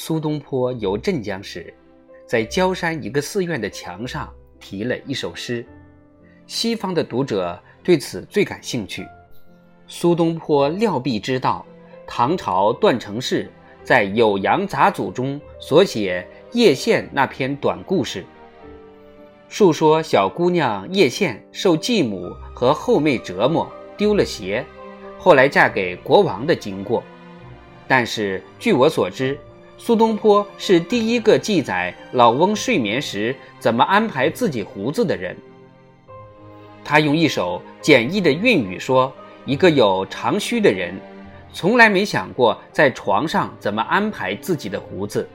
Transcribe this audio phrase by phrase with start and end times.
[0.00, 1.74] 苏东坡游镇江时，
[2.24, 5.66] 在焦山一个寺院的墙上题了一首诗，
[6.46, 9.04] 西方的读者对此最感兴趣。
[9.88, 11.66] 苏东坡料必知道，
[12.06, 13.50] 唐朝段成式
[13.82, 18.24] 在《酉阳杂俎》中所写叶县那篇短故事，
[19.48, 24.64] 述说小姑娘叶县受继母和后妹折磨，丢了鞋，
[25.18, 27.02] 后来嫁给国王的经过。
[27.88, 29.36] 但是据我所知，
[29.78, 35.34] 苏东坡是第一个记载老翁睡眠时怎么安排自己胡子的人。
[36.84, 39.10] 他用一首简易的韵语说。
[39.46, 40.94] 一个有长须的人，
[41.54, 45.26] 从来没想过在床上怎么安排自己的胡子。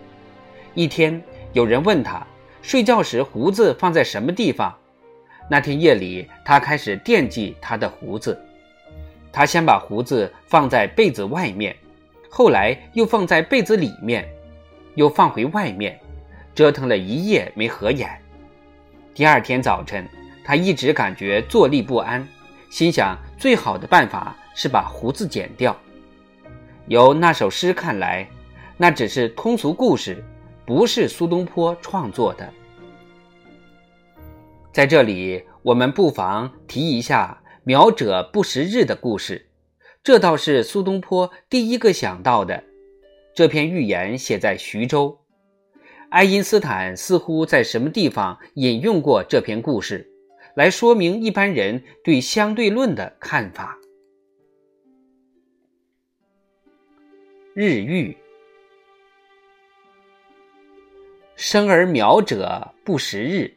[0.76, 1.20] 一天，
[1.52, 2.24] 有人问他，
[2.62, 4.72] 睡觉时胡子放在什么地方？
[5.50, 8.40] 那天夜里，他开始惦记他的胡子。
[9.32, 11.76] 他先把胡子放在被子外面，
[12.36, 14.28] 后来又放在被子里面，
[14.96, 16.00] 又放回外面，
[16.56, 18.10] 折腾了一夜没合眼。
[19.14, 20.10] 第二天早晨，
[20.44, 22.28] 他一直感觉坐立不安。
[22.72, 25.78] 心想，最好的办法是把胡子剪掉。
[26.88, 28.28] 由那首诗看来，
[28.78, 30.26] 那只是通俗故事，
[30.66, 32.52] 不是苏东坡创作的。
[34.72, 39.46] 在这里，我们不妨提一下“苗者不食日”的故事，
[40.04, 42.62] 这倒是苏东坡第一个想到的。
[43.34, 45.18] 这篇寓言写在徐州，
[46.10, 50.06] 爱因斯坦似乎在什么地方引用过这篇故事。
[50.56, 53.78] 来说明一般人对相对论的看法。
[57.56, 58.16] 日喻，
[61.36, 63.56] 生而苗者不识日，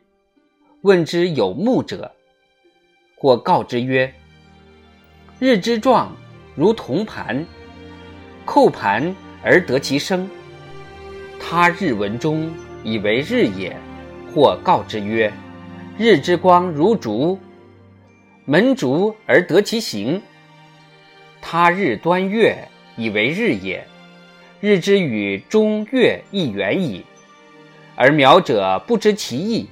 [0.83, 2.15] 问之有目者，
[3.17, 4.15] 或告之曰
[5.39, 6.17] ：“日之状
[6.57, 7.47] 如铜盘，
[8.45, 10.29] 扣盘而得其生。
[11.39, 12.51] 他日闻中，
[12.83, 13.77] 以为日也，
[14.35, 15.33] 或告之曰。”
[15.99, 17.39] 日之光如烛，
[18.45, 20.21] 门烛而得其形。
[21.41, 23.83] 他日端月，以为日也。
[24.61, 27.03] 日之与中月亦远矣，
[27.95, 29.71] 而苗者不知其意，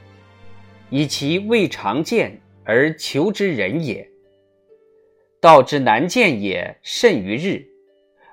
[0.89, 4.09] 以其未常见而求之人也。
[5.45, 7.67] 道之难见也，甚于日；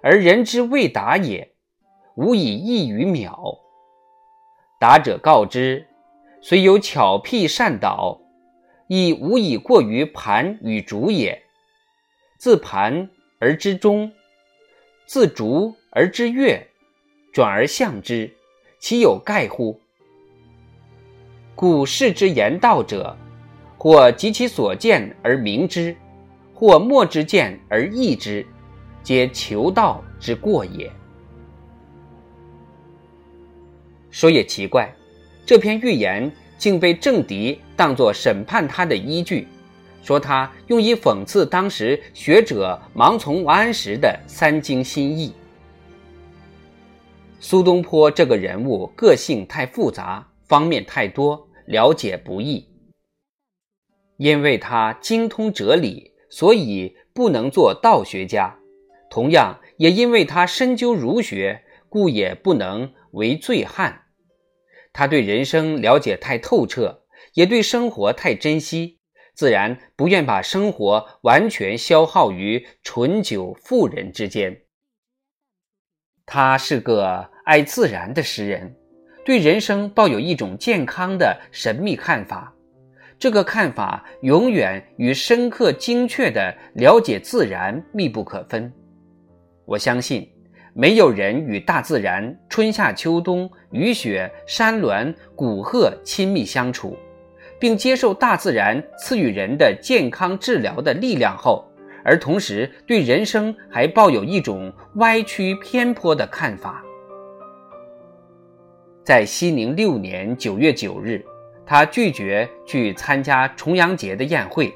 [0.01, 1.51] 而人之未达也，
[2.16, 3.59] 无以异于秒。
[4.79, 5.85] 达者告之。
[6.39, 8.22] 虽有巧辟善导，
[8.88, 11.44] 亦无以过于盘与竹也。
[12.38, 14.09] 自盘而知中，
[15.05, 16.66] 自竹而知月，
[17.33, 18.33] 转而向之，
[18.79, 19.78] 其有盖乎？
[21.55, 23.17] 故世之言道者，
[23.78, 25.93] 或及其所见而明之，
[26.61, 28.45] 或莫之见而异之，
[29.01, 30.91] 皆求道之过也。
[34.11, 34.94] 说也奇怪。
[35.44, 39.47] 这篇寓言竟被政敌当作审判他的依据，
[40.03, 45.33] 说他用以讽刺当时学者盲从王安石的三经心意。
[47.39, 52.63] 苏东坡这个人物个性太复杂，方面太多，了解不易。
[54.17, 58.57] 因为他精通哲理，所以不能做道学家；
[59.11, 64.05] 同样，也因为他深究儒学，故也不能为醉汉。
[64.93, 67.03] 他对人生了解太透彻，
[67.33, 68.99] 也对生活太珍惜，
[69.33, 74.63] 自然不愿把生活完全消耗于醇酒妇人之间。
[76.25, 78.77] 他是个爱自然的诗人，
[79.25, 82.55] 对人生抱有一种健康的神秘看法，
[83.21, 88.73] 这个看法永远与深刻精确的了解自然密不可分。
[89.63, 90.27] 我相信。
[90.73, 96.97] 没有人与大自然春夏秋冬、雨雪山峦谷壑亲密相处，
[97.59, 101.69] 并接受大自然赐予人的健康治疗的力量后，
[102.05, 106.81] 而同时对人生还抱有一种歪曲偏颇的看法。
[109.03, 111.22] 在熙宁六年九月九日，
[111.66, 114.73] 他拒绝去参加重阳节的宴会，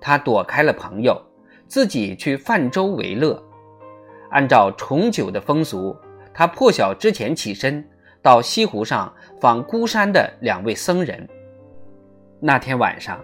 [0.00, 1.20] 他躲开了朋友，
[1.66, 3.42] 自己去泛舟为乐。
[4.30, 5.96] 按照重九的风俗，
[6.32, 7.84] 他破晓之前起身，
[8.22, 11.28] 到西湖上访孤山的两位僧人。
[12.40, 13.22] 那天晚上，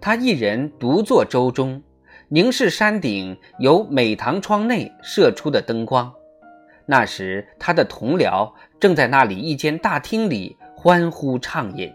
[0.00, 1.82] 他一人独坐舟中，
[2.28, 6.12] 凝视山顶由美堂窗内射出的灯光。
[6.86, 8.50] 那时，他的同僚
[8.80, 11.92] 正在那里一间大厅里欢呼畅饮。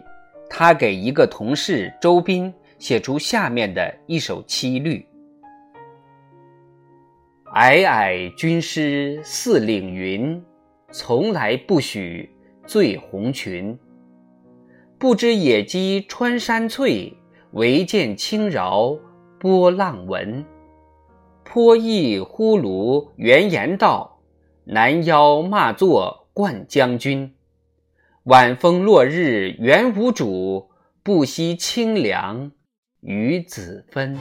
[0.56, 5.04] 他给一个同事周斌写出下面的一首七律。
[7.52, 10.40] 皑皑军师似岭云，
[10.92, 12.30] 从来不许
[12.64, 13.76] 醉红裙。
[14.96, 17.12] 不知野鸡穿山翠，
[17.54, 18.96] 唯见轻饶
[19.40, 20.44] 波浪纹。
[21.42, 24.20] 颇忆呼卢原言道，
[24.62, 27.33] 南腰骂作冠将军。
[28.24, 30.70] 晚风落日原无主，
[31.02, 32.52] 不惜清凉
[33.02, 34.18] 与子分。